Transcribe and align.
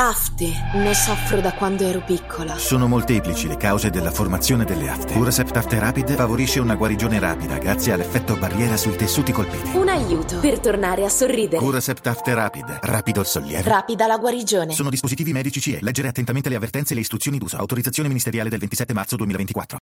Afte. 0.00 0.52
Ne 0.74 0.94
soffro 0.94 1.40
da 1.40 1.52
quando 1.54 1.82
ero 1.82 2.00
piccola. 2.04 2.56
Sono 2.56 2.86
molteplici 2.86 3.48
le 3.48 3.56
cause 3.56 3.90
della 3.90 4.12
formazione 4.12 4.64
delle 4.64 4.88
afte. 4.88 5.12
Curasept 5.12 5.56
After 5.56 5.80
Rapid 5.80 6.14
favorisce 6.14 6.60
una 6.60 6.76
guarigione 6.76 7.18
rapida 7.18 7.58
grazie 7.58 7.90
all'effetto 7.90 8.36
barriera 8.36 8.76
sui 8.76 8.94
tessuti 8.94 9.32
colpiti. 9.32 9.76
Un 9.76 9.88
aiuto 9.88 10.38
per 10.38 10.60
tornare 10.60 11.04
a 11.04 11.08
sorridere. 11.08 11.60
Curasept 11.60 12.06
After 12.06 12.32
Rapid. 12.32 12.78
Rapido 12.82 13.18
il 13.18 13.26
sollievo. 13.26 13.68
Rapida 13.68 14.06
la 14.06 14.18
guarigione. 14.18 14.72
Sono 14.72 14.88
dispositivi 14.88 15.32
medici 15.32 15.60
CE. 15.60 15.80
Leggere 15.82 16.06
attentamente 16.06 16.48
le 16.48 16.54
avvertenze 16.54 16.92
e 16.92 16.94
le 16.94 17.02
istruzioni 17.02 17.38
d'uso. 17.38 17.56
Autorizzazione 17.56 18.06
ministeriale 18.06 18.48
del 18.48 18.60
27 18.60 18.92
marzo 18.92 19.16
2024. 19.16 19.78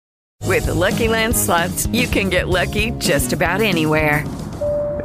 With 0.47 0.64
the 0.64 0.73
Lucky 0.73 1.09
Land 1.09 1.34
slots, 1.34 1.87
you 1.92 2.09
can 2.09 2.30
get 2.30 2.47
lucky 2.47 2.91
just 2.97 3.34
about 3.34 3.61
anywhere. 3.61 4.25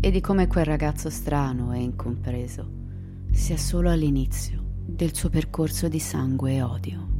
e 0.00 0.10
di 0.10 0.20
come 0.20 0.46
quel 0.46 0.64
ragazzo 0.64 1.10
strano 1.10 1.72
e 1.72 1.80
incompreso 1.80 2.70
sia 3.32 3.56
solo 3.56 3.90
all'inizio 3.90 4.64
del 4.86 5.14
suo 5.14 5.28
percorso 5.28 5.88
di 5.88 5.98
sangue 5.98 6.54
e 6.54 6.62
odio. 6.62 7.17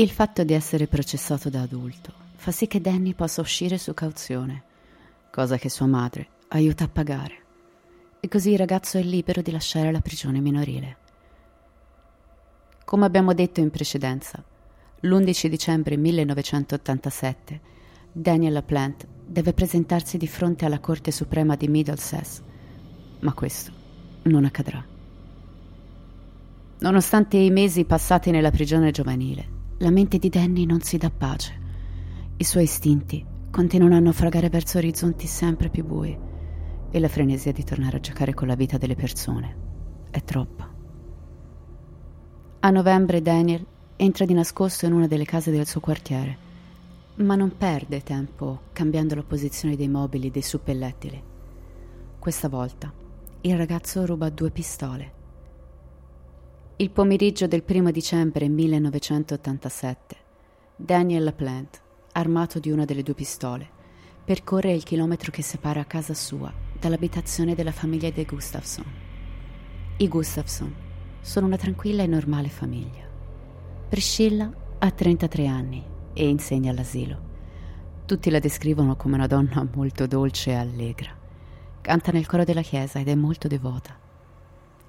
Il 0.00 0.08
fatto 0.08 0.44
di 0.44 0.54
essere 0.54 0.86
processato 0.86 1.50
da 1.50 1.60
adulto 1.60 2.10
fa 2.36 2.52
sì 2.52 2.66
che 2.66 2.80
Danny 2.80 3.12
possa 3.12 3.42
uscire 3.42 3.76
su 3.76 3.92
cauzione, 3.92 4.62
cosa 5.30 5.58
che 5.58 5.68
sua 5.68 5.84
madre 5.84 6.26
aiuta 6.48 6.84
a 6.84 6.88
pagare. 6.88 7.34
E 8.18 8.26
così 8.26 8.52
il 8.52 8.56
ragazzo 8.56 8.96
è 8.96 9.02
libero 9.02 9.42
di 9.42 9.50
lasciare 9.50 9.92
la 9.92 10.00
prigione 10.00 10.40
minorile. 10.40 10.96
Come 12.82 13.04
abbiamo 13.04 13.34
detto 13.34 13.60
in 13.60 13.68
precedenza, 13.68 14.42
l'11 15.00 15.48
dicembre 15.48 15.98
1987 15.98 17.60
Daniel 18.10 18.54
LaPlante 18.54 19.06
deve 19.26 19.52
presentarsi 19.52 20.16
di 20.16 20.26
fronte 20.26 20.64
alla 20.64 20.80
Corte 20.80 21.10
Suprema 21.10 21.56
di 21.56 21.68
Middlesex, 21.68 22.40
ma 23.18 23.34
questo 23.34 23.70
non 24.22 24.46
accadrà. 24.46 24.82
Nonostante 26.78 27.36
i 27.36 27.50
mesi 27.50 27.84
passati 27.84 28.30
nella 28.30 28.50
prigione 28.50 28.92
giovanile, 28.92 29.58
la 29.82 29.90
mente 29.90 30.18
di 30.18 30.28
Danny 30.28 30.66
non 30.66 30.80
si 30.82 30.98
dà 30.98 31.10
pace. 31.10 31.58
I 32.36 32.44
suoi 32.44 32.64
istinti 32.64 33.24
continuano 33.50 33.96
a 33.96 34.00
naufragare 34.00 34.50
verso 34.50 34.76
orizzonti 34.76 35.26
sempre 35.26 35.70
più 35.70 35.86
bui 35.86 36.16
e 36.90 37.00
la 37.00 37.08
frenesia 37.08 37.50
di 37.50 37.64
tornare 37.64 37.96
a 37.96 38.00
giocare 38.00 38.34
con 38.34 38.46
la 38.46 38.56
vita 38.56 38.76
delle 38.76 38.94
persone 38.94 39.56
è 40.10 40.22
troppa. 40.22 40.70
A 42.60 42.70
novembre 42.70 43.22
Daniel 43.22 43.64
entra 43.96 44.26
di 44.26 44.34
nascosto 44.34 44.84
in 44.84 44.92
una 44.92 45.06
delle 45.06 45.24
case 45.24 45.50
del 45.50 45.66
suo 45.66 45.80
quartiere, 45.80 46.36
ma 47.16 47.34
non 47.34 47.56
perde 47.56 48.02
tempo 48.02 48.60
cambiando 48.72 49.14
la 49.14 49.22
posizione 49.22 49.76
dei 49.76 49.88
mobili 49.88 50.30
dei 50.30 50.42
suppellettili. 50.42 51.22
Questa 52.18 52.50
volta 52.50 52.92
il 53.40 53.56
ragazzo 53.56 54.04
ruba 54.04 54.28
due 54.28 54.50
pistole 54.50 55.19
il 56.80 56.88
pomeriggio 56.88 57.46
del 57.46 57.62
primo 57.62 57.90
dicembre 57.90 58.48
1987, 58.48 60.16
Daniel 60.76 61.24
LaPlante, 61.24 61.78
armato 62.12 62.58
di 62.58 62.70
una 62.70 62.86
delle 62.86 63.02
due 63.02 63.12
pistole, 63.12 63.68
percorre 64.24 64.72
il 64.72 64.82
chilometro 64.82 65.30
che 65.30 65.42
separa 65.42 65.84
casa 65.84 66.14
sua 66.14 66.50
dall'abitazione 66.78 67.54
della 67.54 67.70
famiglia 67.70 68.08
dei 68.08 68.24
Gustafson. 68.24 68.86
I 69.98 70.08
Gustafson 70.08 70.74
sono 71.20 71.44
una 71.44 71.58
tranquilla 71.58 72.02
e 72.02 72.06
normale 72.06 72.48
famiglia. 72.48 73.06
Priscilla 73.86 74.50
ha 74.78 74.90
33 74.90 75.46
anni 75.46 75.84
e 76.14 76.26
insegna 76.26 76.70
all'asilo. 76.70 77.20
Tutti 78.06 78.30
la 78.30 78.38
descrivono 78.38 78.96
come 78.96 79.16
una 79.16 79.26
donna 79.26 79.68
molto 79.74 80.06
dolce 80.06 80.52
e 80.52 80.54
allegra. 80.54 81.14
Canta 81.82 82.10
nel 82.10 82.26
coro 82.26 82.44
della 82.44 82.62
chiesa 82.62 82.98
ed 83.00 83.08
è 83.08 83.14
molto 83.14 83.48
devota. 83.48 83.94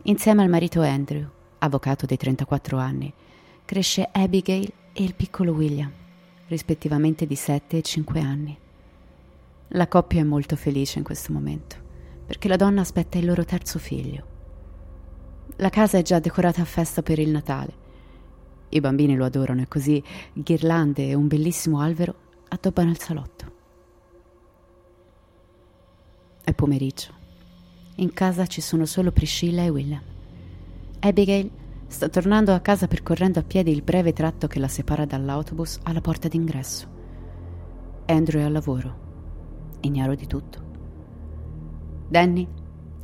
Insieme 0.03 0.41
al 0.41 0.49
marito 0.49 0.81
Andrew, 0.81 1.27
avvocato 1.63 2.05
dei 2.05 2.17
34 2.17 2.77
anni, 2.77 3.13
cresce 3.65 4.07
Abigail 4.11 4.71
e 4.93 5.03
il 5.03 5.15
piccolo 5.15 5.53
William, 5.53 5.91
rispettivamente 6.47 7.25
di 7.25 7.35
7 7.35 7.77
e 7.77 7.81
5 7.81 8.19
anni. 8.19 8.57
La 9.69 9.87
coppia 9.87 10.21
è 10.21 10.23
molto 10.23 10.55
felice 10.55 10.97
in 10.97 11.03
questo 11.03 11.31
momento, 11.31 11.75
perché 12.25 12.47
la 12.47 12.57
donna 12.57 12.81
aspetta 12.81 13.17
il 13.17 13.25
loro 13.25 13.45
terzo 13.45 13.79
figlio. 13.79 14.29
La 15.57 15.69
casa 15.69 15.97
è 15.97 16.01
già 16.01 16.19
decorata 16.19 16.61
a 16.61 16.65
festa 16.65 17.01
per 17.01 17.19
il 17.19 17.29
Natale. 17.29 17.79
I 18.69 18.79
bambini 18.79 19.15
lo 19.15 19.25
adorano 19.25 19.61
e 19.61 19.67
così 19.67 20.03
ghirlande 20.33 21.09
e 21.09 21.13
un 21.13 21.27
bellissimo 21.27 21.79
albero 21.79 22.15
addobbano 22.47 22.89
il 22.89 22.99
salotto. 22.99 23.51
È 26.43 26.53
pomeriggio. 26.53 27.19
In 27.95 28.13
casa 28.13 28.47
ci 28.47 28.61
sono 28.61 28.85
solo 28.85 29.11
Priscilla 29.11 29.63
e 29.63 29.69
William. 29.69 30.10
Abigail 31.03 31.49
sta 31.87 32.09
tornando 32.09 32.53
a 32.53 32.59
casa 32.59 32.87
percorrendo 32.87 33.39
a 33.39 33.43
piedi 33.43 33.71
il 33.71 33.81
breve 33.81 34.13
tratto 34.13 34.45
che 34.45 34.59
la 34.59 34.67
separa 34.67 35.05
dall'autobus 35.05 35.79
alla 35.83 35.99
porta 35.99 36.27
d'ingresso. 36.27 36.87
Andrew 38.05 38.39
è 38.39 38.43
al 38.45 38.51
lavoro, 38.51 39.77
ignaro 39.81 40.13
di 40.13 40.27
tutto. 40.27 40.69
Danny 42.07 42.47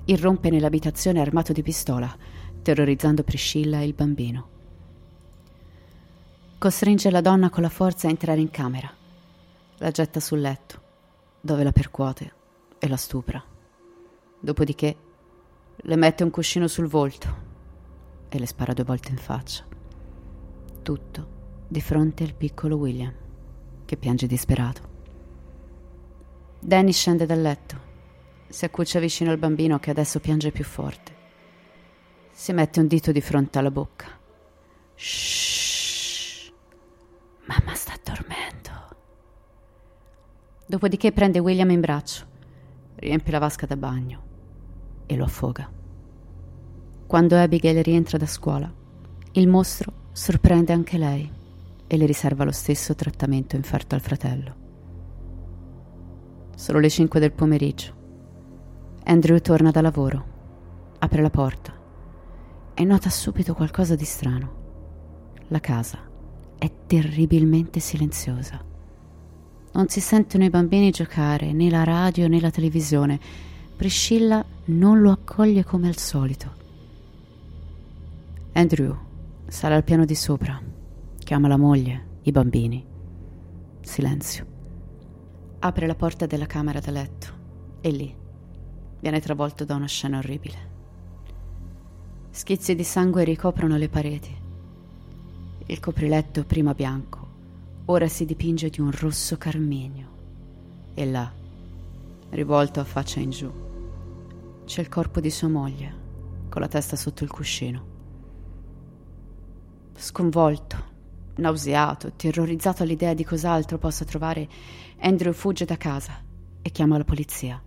irrompe 0.05 0.51
nell'abitazione 0.51 1.21
armato 1.21 1.53
di 1.53 1.63
pistola, 1.63 2.15
terrorizzando 2.61 3.23
Priscilla 3.23 3.79
e 3.79 3.85
il 3.85 3.93
bambino. 3.93 4.49
costringe 6.59 7.09
la 7.09 7.21
donna 7.21 7.49
con 7.49 7.63
la 7.63 7.69
forza 7.69 8.05
a 8.05 8.11
entrare 8.11 8.41
in 8.41 8.51
camera. 8.51 8.91
La 9.79 9.89
getta 9.89 10.19
sul 10.19 10.39
letto, 10.39 10.81
dove 11.41 11.63
la 11.63 11.71
percuote 11.71 12.33
e 12.77 12.87
la 12.87 12.97
stupra. 12.97 13.43
Dopodiché 14.39 14.95
le 15.77 15.95
mette 15.95 16.23
un 16.23 16.29
cuscino 16.29 16.67
sul 16.67 16.87
volto 16.87 17.46
e 18.37 18.39
le 18.39 18.45
spara 18.45 18.73
due 18.73 18.83
volte 18.83 19.09
in 19.09 19.17
faccia. 19.17 19.65
Tutto 20.81 21.35
di 21.67 21.81
fronte 21.81 22.23
al 22.23 22.33
piccolo 22.33 22.77
William, 22.77 23.13
che 23.83 23.97
piange 23.97 24.27
disperato. 24.27 24.95
Danny 26.59 26.93
scende 26.93 27.25
dal 27.25 27.41
letto, 27.41 27.79
si 28.47 28.63
accuccia 28.63 28.99
vicino 28.99 29.31
al 29.31 29.37
bambino 29.37 29.79
che 29.79 29.89
adesso 29.89 30.19
piange 30.19 30.51
più 30.51 30.63
forte. 30.63 31.15
Si 32.31 32.53
mette 32.53 32.79
un 32.79 32.87
dito 32.87 33.11
di 33.11 33.21
fronte 33.21 33.57
alla 33.57 33.71
bocca. 33.71 34.07
Shh. 34.95 36.51
Mamma 37.45 37.73
sta 37.73 37.93
dormendo. 38.03 38.95
Dopodiché 40.65 41.11
prende 41.11 41.39
William 41.39 41.71
in 41.71 41.79
braccio, 41.79 42.25
riempie 42.95 43.31
la 43.31 43.39
vasca 43.39 43.65
da 43.65 43.75
bagno 43.75 44.25
e 45.05 45.15
lo 45.15 45.23
affoga. 45.23 45.76
Quando 47.07 47.37
Abigail 47.37 47.81
rientra 47.85 48.17
da 48.17 48.25
scuola, 48.25 48.69
il 49.31 49.47
mostro 49.47 49.93
sorprende 50.11 50.73
anche 50.73 50.97
lei 50.97 51.31
e 51.87 51.95
le 51.95 52.05
riserva 52.05 52.43
lo 52.43 52.51
stesso 52.51 52.95
trattamento 52.95 53.55
inferto 53.55 53.95
al 53.95 54.01
fratello. 54.01 54.55
Sono 56.53 56.79
le 56.79 56.89
5 56.89 57.17
del 57.21 57.31
pomeriggio. 57.31 57.93
Andrew 59.05 59.39
torna 59.39 59.71
da 59.71 59.79
lavoro, 59.79 60.25
apre 60.99 61.21
la 61.21 61.29
porta 61.29 61.73
e 62.73 62.83
nota 62.83 63.09
subito 63.09 63.53
qualcosa 63.53 63.95
di 63.95 64.03
strano. 64.03 64.51
La 65.47 65.61
casa 65.61 65.99
è 66.57 66.69
terribilmente 66.87 67.79
silenziosa. 67.79 68.61
Non 69.71 69.87
si 69.87 70.01
sentono 70.01 70.43
i 70.43 70.49
bambini 70.49 70.91
giocare, 70.91 71.53
né 71.53 71.69
la 71.69 71.85
radio 71.85 72.27
né 72.27 72.41
la 72.41 72.51
televisione. 72.51 73.17
Priscilla 73.77 74.43
non 74.65 74.99
lo 74.99 75.11
accoglie 75.11 75.63
come 75.63 75.87
al 75.87 75.97
solito. 75.97 76.65
Andrew 78.57 78.97
sale 79.47 79.75
al 79.75 79.83
piano 79.83 80.03
di 80.03 80.15
sopra, 80.15 80.59
chiama 81.19 81.47
la 81.47 81.57
moglie, 81.57 82.21
i 82.23 82.31
bambini. 82.31 82.83
Silenzio. 83.81 84.45
Apre 85.59 85.85
la 85.85 85.93
porta 85.93 86.25
della 86.25 86.47
camera 86.47 86.79
da 86.79 86.89
letto 86.89 87.27
e 87.81 87.89
lì 87.91 88.15
viene 88.99 89.19
travolto 89.19 89.63
da 89.63 89.75
una 89.75 89.85
scena 89.85 90.17
orribile. 90.17 90.57
Schizzi 92.31 92.73
di 92.73 92.83
sangue 92.83 93.23
ricoprono 93.25 93.77
le 93.77 93.89
pareti. 93.89 94.35
Il 95.67 95.79
copriletto, 95.79 96.43
prima 96.43 96.73
bianco, 96.73 97.27
ora 97.85 98.07
si 98.07 98.25
dipinge 98.25 98.71
di 98.71 98.81
un 98.81 98.89
rosso 98.89 99.37
carminio. 99.37 100.09
E 100.95 101.05
là, 101.05 101.31
rivolto 102.31 102.79
a 102.79 102.83
faccia 102.83 103.19
in 103.19 103.29
giù, 103.29 103.51
c'è 104.65 104.81
il 104.81 104.89
corpo 104.89 105.19
di 105.19 105.29
sua 105.29 105.47
moglie, 105.47 105.93
con 106.49 106.59
la 106.59 106.67
testa 106.67 106.95
sotto 106.95 107.23
il 107.23 107.29
cuscino. 107.29 107.86
Sconvolto, 109.99 110.77
nauseato, 111.37 112.11
terrorizzato 112.11 112.83
all'idea 112.83 113.15
di 113.15 113.25
cos'altro 113.25 113.79
possa 113.79 114.05
trovare, 114.05 114.47
Andrew 114.99 115.33
fugge 115.33 115.65
da 115.65 115.75
casa 115.75 116.21
e 116.61 116.69
chiama 116.69 116.99
la 116.99 117.03
polizia. 117.03 117.59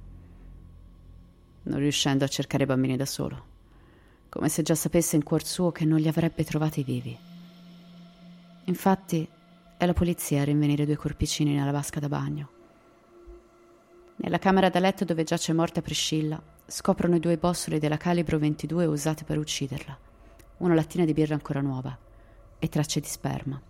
Non 1.62 1.78
riuscendo 1.80 2.22
a 2.24 2.28
cercare 2.28 2.62
i 2.62 2.66
bambini 2.66 2.96
da 2.96 3.04
solo, 3.04 3.44
come 4.28 4.48
se 4.48 4.62
già 4.62 4.76
sapesse 4.76 5.16
in 5.16 5.24
cuor 5.24 5.44
suo 5.44 5.72
che 5.72 5.84
non 5.84 5.98
li 5.98 6.06
avrebbe 6.06 6.44
trovati 6.44 6.84
vivi. 6.84 7.18
Infatti, 8.66 9.28
è 9.76 9.84
la 9.84 9.92
polizia 9.92 10.42
a 10.42 10.44
rinvenire 10.44 10.86
due 10.86 10.96
corpicini 10.96 11.52
nella 11.52 11.72
vasca 11.72 11.98
da 11.98 12.08
bagno. 12.08 12.48
Nella 14.18 14.38
camera 14.38 14.68
da 14.68 14.78
letto 14.78 15.04
dove 15.04 15.24
giace 15.24 15.52
morta 15.52 15.82
Priscilla, 15.82 16.40
scoprono 16.64 17.16
i 17.16 17.20
due 17.20 17.36
bossoli 17.36 17.80
della 17.80 17.96
calibro 17.96 18.38
22 18.38 18.86
usate 18.86 19.24
per 19.24 19.36
ucciderla, 19.36 19.98
una 20.58 20.74
lattina 20.74 21.04
di 21.04 21.12
birra 21.12 21.34
ancora 21.34 21.60
nuova 21.60 22.08
e 22.60 22.68
tracce 22.68 23.00
di 23.00 23.08
sperma. 23.08 23.60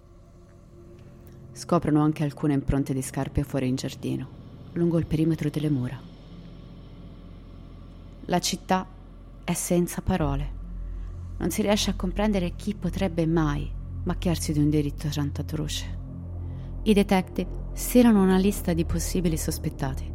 Scoprono 1.53 2.03
anche 2.03 2.23
alcune 2.23 2.53
impronte 2.53 2.93
di 2.93 3.01
scarpe 3.01 3.43
fuori 3.45 3.69
in 3.69 3.77
giardino, 3.77 4.29
lungo 4.73 4.99
il 4.99 5.07
perimetro 5.07 5.49
delle 5.49 5.71
mura. 5.71 5.99
La 8.27 8.39
città 8.41 8.87
è 9.43 9.55
senza 9.55 10.03
parole. 10.03 10.59
Non 11.39 11.51
si 11.51 11.63
riesce 11.63 11.91
a 11.91 11.95
comprendere 11.95 12.55
chi 12.57 12.75
potrebbe 12.75 13.27
mai 13.27 13.71
macchiarsi 14.03 14.53
di 14.53 14.59
un 14.59 14.69
diritto 14.69 15.09
tanto 15.09 15.41
atroce. 15.41 15.99
I 16.83 16.93
detective 16.93 17.69
stilano 17.73 18.23
una 18.23 18.37
lista 18.37 18.73
di 18.73 18.85
possibili 18.85 19.37
sospettati 19.37 20.13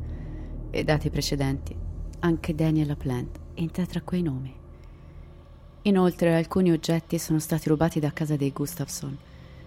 e 0.69 0.83
dati 0.83 1.09
precedenti, 1.09 1.75
anche 2.19 2.55
Daniel 2.55 2.87
LaPlante 2.87 3.39
entra 3.55 3.85
tra 3.85 4.01
quei 4.01 4.21
nomi. 4.21 4.63
Inoltre 5.87 6.35
alcuni 6.35 6.71
oggetti 6.71 7.19
sono 7.19 7.37
stati 7.37 7.69
rubati 7.69 7.99
da 7.99 8.11
casa 8.11 8.35
dei 8.35 8.51
Gustafson, 8.51 9.15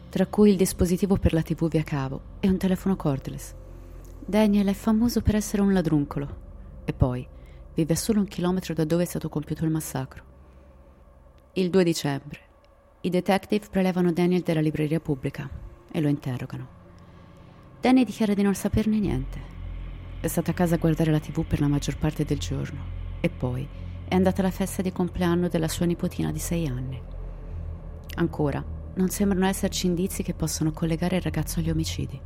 tra 0.09 0.27
cui 0.27 0.51
il 0.51 0.57
dispositivo 0.57 1.17
per 1.17 1.33
la 1.33 1.43
TV 1.43 1.69
via 1.69 1.85
cavo 1.85 2.21
e 2.41 2.49
un 2.49 2.57
telefono 2.57 2.97
cordless. 2.97 3.55
Daniel 4.25 4.67
è 4.67 4.73
famoso 4.73 5.23
per 5.23 5.37
essere 5.37 5.63
un 5.63 5.73
ladruncolo 5.73 6.37
e 6.85 6.93
poi 6.93 7.25
vive 7.73 7.93
a 7.93 7.97
solo 7.97 8.19
un 8.19 8.27
chilometro 8.27 8.75
da 8.75 8.85
dove 8.85 9.05
è 9.05 9.07
stato 9.07 9.29
compiuto 9.29 9.65
il 9.65 9.71
massacro. 9.71 10.25
Il 11.53 11.71
2 11.71 11.85
dicembre 11.85 12.41
i 13.03 13.11
detective 13.11 13.69
prelevano 13.71 14.11
Daniel 14.11 14.43
dalla 14.43 14.61
libreria 14.61 14.99
pubblica 14.99 15.49
e 15.93 16.01
lo 16.01 16.09
interrogano. 16.09 16.67
Danny 17.81 18.03
dichiara 18.03 18.35
di 18.35 18.43
non 18.43 18.57
saperne 18.57 18.99
niente. 18.99 19.41
È 20.19 20.27
stato 20.27 20.51
a 20.51 20.55
casa 20.55 20.75
a 20.75 20.79
guardare 20.79 21.13
la 21.13 21.21
tv 21.21 21.45
per 21.45 21.61
la 21.61 21.69
maggior 21.69 21.97
parte 21.97 22.25
del 22.25 22.41
giorno 22.41 22.81
e 23.21 23.29
poi 23.29 23.87
è 24.09 24.15
andata 24.15 24.41
alla 24.41 24.51
festa 24.51 24.83
di 24.83 24.91
compleanno 24.91 25.49
della 25.49 25.69
sua 25.69 25.87
nipotina 25.87 26.33
di 26.33 26.39
sei 26.39 26.67
anni. 26.67 27.01
Ancora, 28.17 28.65
non 28.95 29.09
sembrano 29.11 29.47
esserci 29.47 29.87
indizi 29.87 30.23
che 30.23 30.35
possano 30.35 30.73
collegare 30.73 31.17
il 31.17 31.23
ragazzo 31.23 31.61
agli 31.61 31.71
omicidi. 31.71 32.21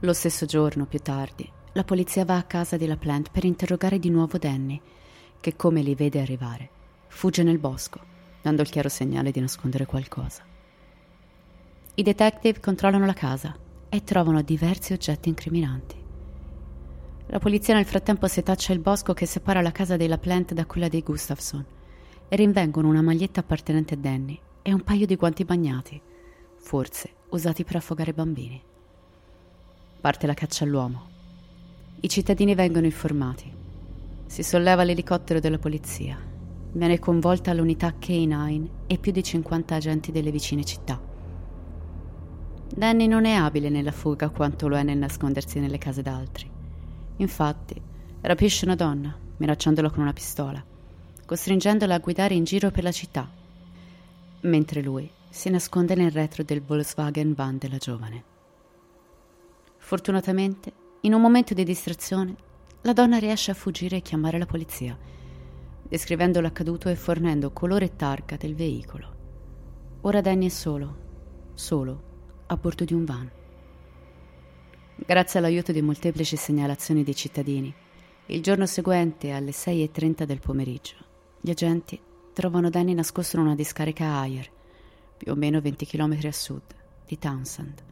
Lo 0.00 0.12
stesso 0.12 0.46
giorno, 0.46 0.86
più 0.86 0.98
tardi, 1.00 1.50
la 1.72 1.84
polizia 1.84 2.24
va 2.24 2.36
a 2.36 2.44
casa 2.44 2.76
di 2.76 2.86
LaPlante 2.86 3.30
per 3.32 3.44
interrogare 3.44 3.98
di 3.98 4.10
nuovo 4.10 4.38
Danny, 4.38 4.80
che 5.40 5.56
come 5.56 5.82
li 5.82 5.94
vede 5.94 6.20
arrivare, 6.20 6.68
fugge 7.08 7.42
nel 7.42 7.58
bosco, 7.58 8.00
dando 8.40 8.62
il 8.62 8.70
chiaro 8.70 8.88
segnale 8.88 9.30
di 9.30 9.40
nascondere 9.40 9.86
qualcosa. 9.86 10.42
I 11.94 12.02
detective 12.02 12.60
controllano 12.60 13.06
la 13.06 13.12
casa 13.12 13.54
e 13.88 14.04
trovano 14.04 14.42
diversi 14.42 14.92
oggetti 14.92 15.28
incriminanti. 15.28 16.01
La 17.26 17.38
polizia 17.38 17.74
nel 17.74 17.86
frattempo 17.86 18.26
setaccia 18.26 18.72
il 18.72 18.78
bosco 18.78 19.14
che 19.14 19.26
separa 19.26 19.62
la 19.62 19.72
casa 19.72 19.96
dei 19.96 20.08
LaPlante 20.08 20.54
da 20.54 20.66
quella 20.66 20.88
dei 20.88 21.02
Gustafson 21.02 21.64
e 22.28 22.36
rinvengono 22.36 22.88
una 22.88 23.02
maglietta 23.02 23.40
appartenente 23.40 23.94
a 23.94 23.96
Danny 23.96 24.38
e 24.60 24.72
un 24.72 24.82
paio 24.82 25.06
di 25.06 25.16
guanti 25.16 25.44
bagnati, 25.44 26.00
forse 26.58 27.10
usati 27.30 27.64
per 27.64 27.76
affogare 27.76 28.12
bambini. 28.12 28.62
Parte 30.00 30.26
la 30.26 30.34
caccia 30.34 30.64
all'uomo. 30.64 31.08
I 32.00 32.08
cittadini 32.08 32.54
vengono 32.54 32.86
informati. 32.86 33.50
Si 34.26 34.42
solleva 34.42 34.82
l'elicottero 34.82 35.40
della 35.40 35.58
polizia. 35.58 36.18
Viene 36.72 36.98
coinvolta 36.98 37.52
l'unità 37.54 37.94
K9 37.98 38.68
e 38.86 38.98
più 38.98 39.12
di 39.12 39.22
50 39.22 39.74
agenti 39.74 40.10
delle 40.10 40.30
vicine 40.30 40.64
città. 40.64 41.00
Danny 42.74 43.06
non 43.06 43.24
è 43.26 43.34
abile 43.34 43.68
nella 43.68 43.92
fuga 43.92 44.30
quanto 44.30 44.68
lo 44.68 44.76
è 44.76 44.82
nel 44.82 44.98
nascondersi 44.98 45.60
nelle 45.60 45.78
case 45.78 46.02
d'altri. 46.02 46.51
Infatti, 47.22 47.80
rapisce 48.22 48.64
una 48.64 48.74
donna, 48.74 49.16
minacciandola 49.36 49.90
con 49.90 50.00
una 50.02 50.12
pistola, 50.12 50.62
costringendola 51.24 51.94
a 51.94 51.98
guidare 52.00 52.34
in 52.34 52.42
giro 52.42 52.72
per 52.72 52.82
la 52.82 52.90
città, 52.90 53.30
mentre 54.40 54.82
lui 54.82 55.08
si 55.30 55.48
nasconde 55.48 55.94
nel 55.94 56.10
retro 56.10 56.42
del 56.42 56.62
Volkswagen 56.62 57.32
van 57.32 57.58
della 57.58 57.76
giovane. 57.76 58.24
Fortunatamente, 59.76 60.72
in 61.02 61.14
un 61.14 61.20
momento 61.20 61.54
di 61.54 61.62
distrazione, 61.62 62.34
la 62.80 62.92
donna 62.92 63.18
riesce 63.18 63.52
a 63.52 63.54
fuggire 63.54 63.98
e 63.98 64.02
chiamare 64.02 64.38
la 64.38 64.46
polizia, 64.46 64.98
descrivendo 65.88 66.40
l'accaduto 66.40 66.88
e 66.88 66.96
fornendo 66.96 67.52
colore 67.52 67.84
e 67.84 67.94
targa 67.94 68.36
del 68.36 68.56
veicolo. 68.56 69.14
Ora 70.00 70.20
Danny 70.20 70.46
è 70.46 70.48
solo, 70.48 70.96
solo, 71.54 72.02
a 72.46 72.56
bordo 72.56 72.84
di 72.84 72.94
un 72.94 73.04
van. 73.04 73.30
Grazie 75.04 75.40
all'aiuto 75.40 75.72
di 75.72 75.82
molteplici 75.82 76.36
segnalazioni 76.36 77.02
dei 77.02 77.16
cittadini, 77.16 77.74
il 78.26 78.40
giorno 78.40 78.66
seguente 78.66 79.32
alle 79.32 79.50
6.30 79.50 80.22
del 80.22 80.38
pomeriggio, 80.38 80.94
gli 81.40 81.50
agenti 81.50 82.00
trovano 82.32 82.70
Danny 82.70 82.94
nascosto 82.94 83.36
in 83.36 83.42
una 83.42 83.56
discarica 83.56 84.04
a 84.04 84.20
Ayer, 84.20 84.48
più 85.16 85.32
o 85.32 85.34
meno 85.34 85.60
20 85.60 85.86
km 85.86 86.18
a 86.22 86.32
sud 86.32 86.62
di 87.04 87.18
Townsend. 87.18 87.82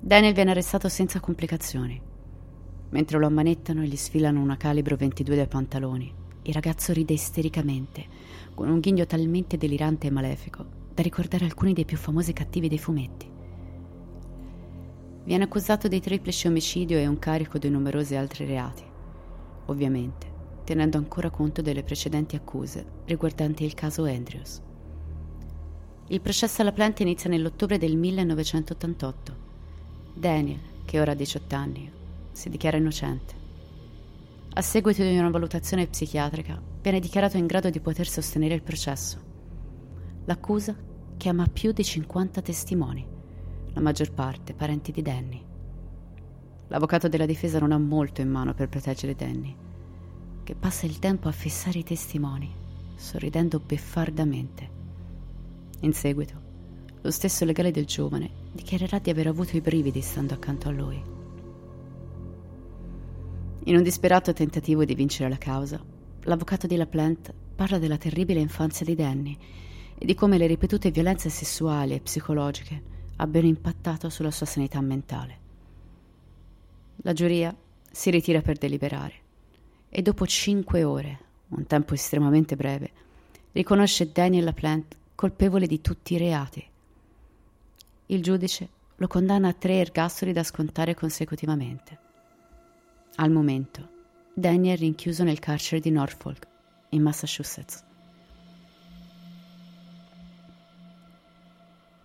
Daniel 0.00 0.32
viene 0.32 0.52
arrestato 0.52 0.88
senza 0.88 1.20
complicazioni. 1.20 2.00
Mentre 2.88 3.18
lo 3.18 3.26
ammanettano 3.26 3.82
e 3.82 3.86
gli 3.86 3.96
sfilano 3.96 4.40
una 4.40 4.56
calibro 4.56 4.96
22 4.96 5.36
dai 5.36 5.48
pantaloni, 5.48 6.14
il 6.44 6.54
ragazzo 6.54 6.94
ride 6.94 7.12
istericamente, 7.12 8.06
con 8.54 8.70
un 8.70 8.80
ghigno 8.80 9.04
talmente 9.04 9.58
delirante 9.58 10.06
e 10.06 10.10
malefico 10.10 10.64
da 10.94 11.02
ricordare 11.02 11.44
alcuni 11.44 11.74
dei 11.74 11.84
più 11.84 11.98
famosi 11.98 12.32
cattivi 12.32 12.68
dei 12.68 12.78
fumetti. 12.78 13.32
Viene 15.24 15.44
accusato 15.44 15.88
di 15.88 16.00
triplice 16.00 16.48
omicidio 16.48 16.98
e 16.98 17.06
un 17.06 17.18
carico 17.18 17.58
di 17.58 17.70
numerosi 17.70 18.14
altri 18.14 18.44
reati, 18.44 18.84
ovviamente 19.66 20.32
tenendo 20.64 20.96
ancora 20.96 21.30
conto 21.30 21.62
delle 21.62 21.82
precedenti 21.82 22.36
accuse 22.36 22.84
riguardanti 23.04 23.64
il 23.64 23.74
caso 23.74 24.04
Andrews. 24.04 24.60
Il 26.08 26.20
processo 26.20 26.62
alla 26.62 26.72
planta 26.72 27.02
inizia 27.02 27.30
nell'ottobre 27.30 27.78
del 27.78 27.96
1988. 27.96 29.36
Daniel, 30.14 30.60
che 30.84 31.00
ora 31.00 31.12
ha 31.12 31.14
18 31.14 31.54
anni, 31.54 31.90
si 32.32 32.48
dichiara 32.48 32.76
innocente. 32.76 33.42
A 34.54 34.62
seguito 34.62 35.02
di 35.02 35.16
una 35.16 35.30
valutazione 35.30 35.86
psichiatrica, 35.86 36.60
viene 36.80 37.00
dichiarato 37.00 37.36
in 37.36 37.46
grado 37.46 37.70
di 37.70 37.80
poter 37.80 38.06
sostenere 38.06 38.54
il 38.54 38.62
processo. 38.62 39.18
L'accusa 40.26 40.76
chiama 41.16 41.46
più 41.46 41.72
di 41.72 41.84
50 41.84 42.42
testimoni, 42.42 43.06
la 43.74 43.80
maggior 43.80 44.12
parte 44.12 44.54
parenti 44.54 44.92
di 44.92 45.02
Danny. 45.02 45.42
L'avvocato 46.68 47.08
della 47.08 47.26
difesa 47.26 47.58
non 47.58 47.72
ha 47.72 47.78
molto 47.78 48.20
in 48.20 48.30
mano 48.30 48.54
per 48.54 48.68
proteggere 48.68 49.14
Danny, 49.14 49.54
che 50.44 50.54
passa 50.54 50.86
il 50.86 50.98
tempo 50.98 51.28
a 51.28 51.32
fissare 51.32 51.80
i 51.80 51.84
testimoni, 51.84 52.52
sorridendo 52.94 53.60
beffardamente. 53.60 54.70
In 55.80 55.92
seguito, 55.92 56.42
lo 57.02 57.10
stesso 57.10 57.44
legale 57.44 57.70
del 57.70 57.84
giovane 57.84 58.30
dichiarerà 58.52 58.98
di 58.98 59.10
aver 59.10 59.26
avuto 59.26 59.56
i 59.56 59.60
brividi 59.60 60.00
stando 60.00 60.34
accanto 60.34 60.68
a 60.68 60.72
lui. 60.72 61.02
In 63.64 63.76
un 63.76 63.82
disperato 63.82 64.32
tentativo 64.32 64.84
di 64.84 64.94
vincere 64.94 65.28
la 65.28 65.38
causa, 65.38 65.82
l'avvocato 66.22 66.66
di 66.66 66.76
LaPlante 66.76 67.34
parla 67.54 67.78
della 67.78 67.96
terribile 67.96 68.40
infanzia 68.40 68.86
di 68.86 68.94
Danny 68.94 69.36
e 69.98 70.04
di 70.04 70.14
come 70.14 70.38
le 70.38 70.46
ripetute 70.46 70.90
violenze 70.90 71.28
sessuali 71.28 71.94
e 71.94 72.00
psicologiche 72.00 72.92
abbiano 73.16 73.46
impattato 73.46 74.08
sulla 74.08 74.30
sua 74.30 74.46
sanità 74.46 74.80
mentale. 74.80 75.38
La 76.98 77.12
giuria 77.12 77.54
si 77.90 78.10
ritira 78.10 78.40
per 78.40 78.58
deliberare 78.58 79.14
e 79.88 80.02
dopo 80.02 80.26
cinque 80.26 80.84
ore, 80.84 81.18
un 81.48 81.66
tempo 81.66 81.94
estremamente 81.94 82.56
breve, 82.56 82.90
riconosce 83.52 84.10
Daniel 84.10 84.44
LaPlante 84.44 84.96
colpevole 85.14 85.66
di 85.66 85.80
tutti 85.80 86.14
i 86.14 86.18
reati. 86.18 86.66
Il 88.06 88.22
giudice 88.22 88.68
lo 88.96 89.06
condanna 89.06 89.48
a 89.48 89.52
tre 89.52 89.74
ergastoli 89.74 90.32
da 90.32 90.42
scontare 90.42 90.94
consecutivamente. 90.94 91.98
Al 93.16 93.30
momento, 93.30 93.88
Daniel 94.34 94.76
è 94.76 94.80
rinchiuso 94.80 95.22
nel 95.22 95.38
carcere 95.38 95.80
di 95.80 95.90
Norfolk, 95.90 96.46
in 96.90 97.02
Massachusetts. 97.02 97.84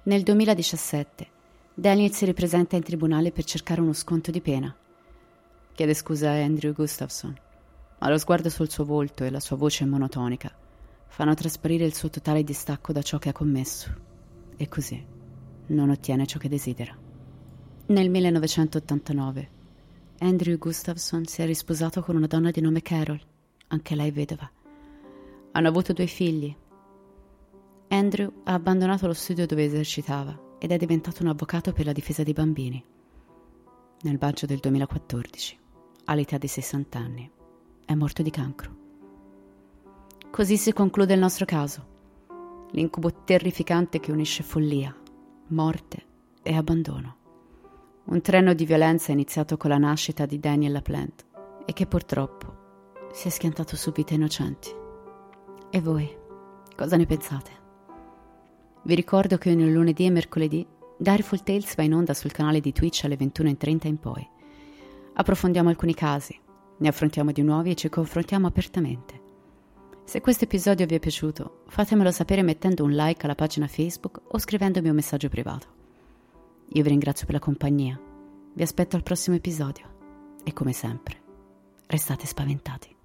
Nel 0.04 0.24
2017 0.24 1.28
Daniel 1.74 2.14
si 2.14 2.24
ripresenta 2.24 2.78
in 2.78 2.84
tribunale 2.84 3.34
per 3.34 3.44
cercare 3.44 3.82
uno 3.82 3.92
sconto 3.92 4.32
di 4.32 4.40
pena. 4.40 4.74
Chiede 5.74 5.94
scusa 5.94 6.30
a 6.30 6.42
Andrew 6.42 6.72
Gustafson, 6.72 7.38
ma 8.00 8.10
lo 8.10 8.18
sguardo 8.18 8.50
sul 8.50 8.70
suo 8.70 8.86
volto 8.86 9.26
e 9.26 9.30
la 9.30 9.42
sua 9.42 9.58
voce 9.58 9.84
monotonica 9.86 10.56
fanno 11.08 11.34
trasparire 11.34 11.84
il 11.84 11.94
suo 11.94 12.10
totale 12.10 12.46
distacco 12.46 12.94
da 12.94 13.02
ciò 13.02 13.18
che 13.18 13.30
ha 13.30 13.34
commesso 13.34 13.94
e 14.56 14.70
così 14.70 15.06
non 15.68 15.90
ottiene 15.90 16.26
ciò 16.26 16.40
che 16.40 16.48
desidera. 16.48 16.98
Nel 17.88 18.10
1989 18.10 19.50
Andrew 20.20 20.58
Gustafson 20.58 21.26
si 21.26 21.42
è 21.42 21.46
risposato 21.46 22.02
con 22.02 22.16
una 22.16 22.28
donna 22.28 22.52
di 22.52 22.62
nome 22.62 22.82
Carol, 22.82 23.22
anche 23.68 23.96
lei 23.96 24.12
vedova. 24.12 24.50
Hanno 25.52 25.68
avuto 25.68 25.92
due 25.92 26.08
figli, 26.08 26.56
Andrew 27.92 28.32
ha 28.44 28.54
abbandonato 28.54 29.08
lo 29.08 29.14
studio 29.14 29.48
dove 29.48 29.64
esercitava 29.64 30.38
ed 30.60 30.72
è 30.72 30.78
diventato 30.78 31.24
un 31.24 31.30
avvocato 31.30 31.74
per 31.74 31.86
la 31.86 31.92
difesa 31.92 32.22
dei 32.22 32.34
bambini. 32.34 32.84
Nel 34.02 34.18
maggio 34.22 34.46
del 34.46 34.60
2014, 34.60 35.58
all'età 36.06 36.38
di 36.38 36.48
60 36.48 37.00
anni, 37.00 37.32
è 37.86 37.96
morto 37.96 38.22
di 38.22 38.30
cancro. 38.30 38.78
Così 40.30 40.58
si 40.58 40.72
conclude 40.72 41.16
il 41.16 41.20
nostro 41.20 41.46
caso. 41.46 41.98
L'incubo 42.72 43.24
terrificante 43.24 44.00
che 44.00 44.12
unisce 44.12 44.44
follia, 44.44 44.96
morte 45.48 46.06
e 46.44 46.56
abbandono. 46.56 47.16
Un 48.06 48.22
treno 48.22 48.54
di 48.54 48.66
violenza 48.66 49.12
iniziato 49.12 49.58
con 49.58 49.72
la 49.72 49.80
nascita 49.80 50.28
di 50.28 50.40
Daniel 50.40 50.74
LaPlante 50.74 51.24
e 51.66 51.74
che 51.74 51.88
purtroppo 51.88 53.08
si 53.12 53.28
è 53.28 53.32
schiantato 53.32 53.76
su 53.76 53.92
vite 53.92 54.14
innocenti. 54.14 54.70
E 55.72 55.82
voi, 55.82 56.16
cosa 56.76 56.96
ne 56.96 57.08
pensate? 57.08 57.59
Vi 58.82 58.96
ricordo 58.96 59.38
che 59.38 59.52
ogni 59.52 59.72
lunedì 59.72 60.06
e 60.06 60.10
mercoledì 60.10 60.66
Direful 60.98 61.44
Tales 61.44 61.76
va 61.76 61.84
in 61.84 61.94
onda 61.94 62.14
sul 62.14 62.32
canale 62.32 62.60
di 62.60 62.72
Twitch 62.72 63.04
alle 63.04 63.18
21.30 63.18 63.88
in 63.88 64.00
poi. 64.00 64.28
Approfondiamo 65.14 65.70
alcuni 65.70 65.94
casi, 65.94 66.38
ne 66.78 66.88
affrontiamo 66.88 67.32
di 67.32 67.42
nuovi 67.42 67.72
e 67.72 67.76
ci 67.76 67.90
confrontiamo 67.90 68.48
apertamente. 68.48 69.20
Se 70.06 70.22
questo 70.22 70.46
episodio 70.46 70.86
vi 70.86 70.96
è 70.96 71.00
piaciuto, 71.00 71.64
fatemelo 71.68 72.10
sapere 72.12 72.42
mettendo 72.42 72.84
un 72.84 72.92
like 72.92 73.26
alla 73.26 73.36
pagina 73.36 73.68
Facebook 73.68 74.22
o 74.28 74.40
scrivendomi 74.40 74.90
un 74.90 74.96
messaggio 74.96 75.30
privato. 75.30 75.68
Io 76.70 76.84
vi 76.84 76.90
ringrazio 76.90 77.26
per 77.26 77.36
la 77.36 77.42
compagnia, 77.42 78.00
vi 78.54 78.64
aspetto 78.64 78.96
al 78.96 79.04
prossimo 79.04 79.36
episodio 79.36 79.86
e 80.44 80.54
come 80.54 80.74
sempre, 80.74 81.22
restate 81.88 82.26
spaventati. 82.26 82.99